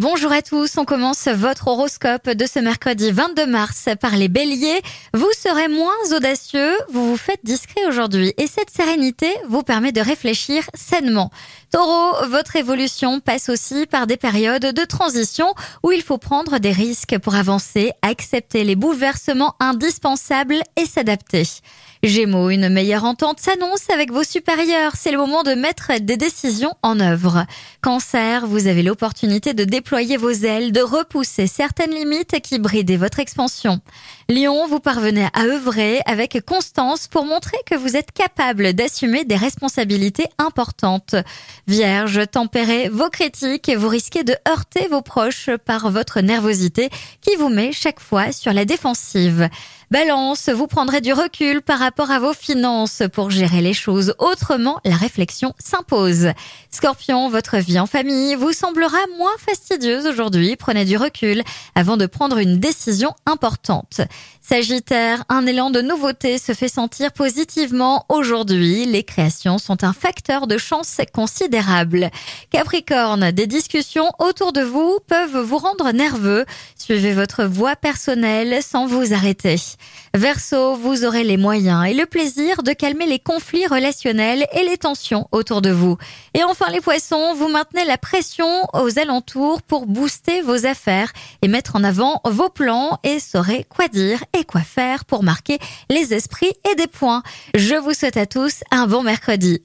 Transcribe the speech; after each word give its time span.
Bonjour 0.00 0.30
à 0.30 0.42
tous, 0.42 0.78
on 0.78 0.84
commence 0.84 1.26
votre 1.26 1.66
horoscope 1.66 2.30
de 2.30 2.46
ce 2.46 2.60
mercredi 2.60 3.10
22 3.10 3.46
mars 3.46 3.88
par 4.00 4.16
les 4.16 4.28
béliers. 4.28 4.80
Vous 5.12 5.30
serez 5.36 5.66
moins 5.66 5.90
audacieux, 6.16 6.70
vous 6.88 7.10
vous 7.10 7.16
faites 7.16 7.40
discret 7.42 7.84
aujourd'hui 7.88 8.32
et 8.38 8.46
cette 8.46 8.70
sérénité 8.70 9.26
vous 9.48 9.64
permet 9.64 9.90
de 9.90 10.00
réfléchir 10.00 10.62
sainement. 10.74 11.32
Taureau, 11.72 12.28
votre 12.28 12.54
évolution 12.54 13.18
passe 13.18 13.48
aussi 13.48 13.86
par 13.86 14.06
des 14.06 14.16
périodes 14.16 14.66
de 14.66 14.84
transition 14.84 15.52
où 15.82 15.90
il 15.90 16.02
faut 16.02 16.16
prendre 16.16 16.58
des 16.58 16.70
risques 16.70 17.18
pour 17.18 17.34
avancer, 17.34 17.90
accepter 18.02 18.62
les 18.62 18.76
bouleversements 18.76 19.56
indispensables 19.58 20.62
et 20.80 20.86
s'adapter. 20.86 21.42
Gémeaux, 22.04 22.50
une 22.50 22.68
meilleure 22.68 23.04
entente 23.04 23.40
s'annonce 23.40 23.90
avec 23.92 24.12
vos 24.12 24.22
supérieurs. 24.22 24.92
C'est 24.94 25.10
le 25.10 25.18
moment 25.18 25.42
de 25.42 25.54
mettre 25.54 25.90
des 26.00 26.16
décisions 26.16 26.74
en 26.82 27.00
œuvre. 27.00 27.44
Cancer, 27.82 28.46
vous 28.46 28.68
avez 28.68 28.84
l'opportunité 28.84 29.52
de 29.52 29.64
déployer 29.64 29.87
vos 29.90 30.30
ailes, 30.30 30.72
de 30.72 30.80
repousser 30.80 31.46
certaines 31.46 31.92
limites 31.92 32.40
qui 32.42 32.58
bridaient 32.58 32.96
votre 32.96 33.20
expansion. 33.20 33.80
Lion, 34.28 34.66
vous 34.68 34.80
parvenez 34.80 35.26
à 35.32 35.44
œuvrer 35.44 36.00
avec 36.04 36.44
constance 36.44 37.08
pour 37.08 37.24
montrer 37.24 37.56
que 37.64 37.74
vous 37.74 37.96
êtes 37.96 38.12
capable 38.12 38.74
d'assumer 38.74 39.24
des 39.24 39.36
responsabilités 39.36 40.26
importantes. 40.38 41.14
Vierge, 41.66 42.20
tempérez 42.30 42.90
vos 42.90 43.08
critiques 43.08 43.68
et 43.68 43.76
vous 43.76 43.88
risquez 43.88 44.24
de 44.24 44.36
heurter 44.46 44.88
vos 44.88 45.02
proches 45.02 45.50
par 45.64 45.90
votre 45.90 46.20
nervosité 46.20 46.90
qui 47.22 47.34
vous 47.36 47.48
met 47.48 47.72
chaque 47.72 48.00
fois 48.00 48.32
sur 48.32 48.52
la 48.52 48.66
défensive. 48.66 49.48
Balance, 49.90 50.50
vous 50.50 50.66
prendrez 50.66 51.00
du 51.00 51.14
recul 51.14 51.62
par 51.62 51.78
rapport 51.78 52.10
à 52.10 52.18
vos 52.18 52.34
finances 52.34 53.02
pour 53.10 53.30
gérer 53.30 53.62
les 53.62 53.72
choses 53.72 54.14
autrement, 54.18 54.78
la 54.84 54.96
réflexion 54.96 55.54
s'impose. 55.58 56.28
Scorpion, 56.70 57.30
votre 57.30 57.56
vie 57.56 57.78
en 57.78 57.86
famille 57.86 58.34
vous 58.34 58.52
semblera 58.52 58.98
moins 59.16 59.32
fastidieuse 59.38 60.04
aujourd'hui, 60.04 60.56
prenez 60.56 60.84
du 60.84 60.98
recul 60.98 61.42
avant 61.74 61.96
de 61.96 62.04
prendre 62.04 62.36
une 62.36 62.58
décision 62.58 63.14
importante. 63.24 64.02
Sagittaire, 64.42 65.24
un 65.30 65.46
élan 65.46 65.70
de 65.70 65.80
nouveauté 65.80 66.36
se 66.36 66.52
fait 66.52 66.68
sentir 66.68 67.12
positivement 67.12 68.04
aujourd'hui, 68.10 68.84
les 68.84 69.04
créations 69.04 69.56
sont 69.56 69.84
un 69.84 69.94
facteur 69.94 70.46
de 70.46 70.58
chance 70.58 70.98
considérable. 71.14 72.10
Capricorne, 72.50 73.30
des 73.30 73.46
discussions 73.46 74.10
autour 74.18 74.52
de 74.52 74.62
vous 74.62 74.98
peuvent 75.06 75.38
vous 75.38 75.58
rendre 75.58 75.92
nerveux, 75.92 76.44
suivez 76.76 77.12
votre 77.12 77.44
voie 77.44 77.76
personnelle 77.76 78.62
sans 78.62 78.86
vous 78.86 79.14
arrêter. 79.14 79.56
Verseau, 80.14 80.74
vous 80.74 81.04
aurez 81.04 81.24
les 81.24 81.36
moyens 81.36 81.86
et 81.86 81.94
le 81.94 82.06
plaisir 82.06 82.62
de 82.62 82.72
calmer 82.72 83.06
les 83.06 83.18
conflits 83.18 83.66
relationnels 83.66 84.46
et 84.52 84.64
les 84.64 84.78
tensions 84.78 85.28
autour 85.32 85.62
de 85.62 85.70
vous. 85.70 85.96
Et 86.34 86.44
enfin 86.44 86.70
les 86.70 86.80
poissons, 86.80 87.34
vous 87.34 87.48
maintenez 87.48 87.84
la 87.84 87.98
pression 87.98 88.66
aux 88.72 88.98
alentours 88.98 89.62
pour 89.62 89.86
booster 89.86 90.42
vos 90.42 90.66
affaires 90.66 91.12
et 91.42 91.48
mettre 91.48 91.76
en 91.76 91.84
avant 91.84 92.20
vos 92.24 92.48
plans 92.48 92.98
et 93.04 93.20
saurez 93.20 93.66
quoi 93.68 93.88
dire 93.88 94.22
et 94.38 94.44
quoi 94.44 94.62
faire 94.62 95.04
pour 95.04 95.22
marquer 95.22 95.58
les 95.90 96.14
esprits 96.14 96.52
et 96.70 96.74
des 96.74 96.86
points. 96.86 97.22
Je 97.54 97.74
vous 97.74 97.94
souhaite 97.94 98.16
à 98.16 98.26
tous 98.26 98.62
un 98.70 98.86
bon 98.86 99.02
mercredi. 99.02 99.62